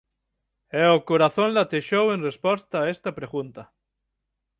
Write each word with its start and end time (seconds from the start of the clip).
E 0.83 0.83
o 0.97 0.99
corazón 1.09 1.49
latexou 1.55 2.05
en 2.15 2.19
resposta 2.29 2.75
a 2.79 2.89
esta 2.93 3.11
pregunta. 3.19 3.63